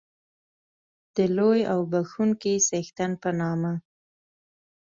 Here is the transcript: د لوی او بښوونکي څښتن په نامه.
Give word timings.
د 1.15 1.17
لوی 1.37 1.61
او 1.73 1.79
بښوونکي 1.91 2.53
څښتن 2.67 3.11
په 3.21 3.29
نامه. 3.39 3.73